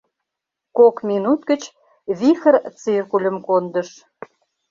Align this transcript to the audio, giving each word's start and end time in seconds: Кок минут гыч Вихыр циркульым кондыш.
Кок 0.77 0.95
минут 1.09 1.41
гыч 1.49 1.63
Вихыр 2.19 2.55
циркульым 2.79 3.37
кондыш. 3.47 3.89